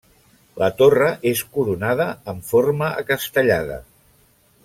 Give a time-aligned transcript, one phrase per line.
[0.61, 3.79] La torre és coronada en forma acastellada.